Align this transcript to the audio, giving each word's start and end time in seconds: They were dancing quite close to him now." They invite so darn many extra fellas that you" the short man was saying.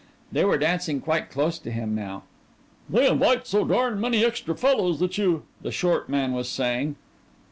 They 0.31 0.43
were 0.43 0.57
dancing 0.57 0.99
quite 0.99 1.29
close 1.29 1.59
to 1.59 1.69
him 1.69 1.93
now." 1.93 2.23
They 2.89 3.07
invite 3.07 3.45
so 3.45 3.63
darn 3.63 3.99
many 4.01 4.25
extra 4.25 4.57
fellas 4.57 4.97
that 4.97 5.19
you" 5.19 5.43
the 5.61 5.71
short 5.71 6.09
man 6.09 6.33
was 6.33 6.49
saying. 6.49 6.95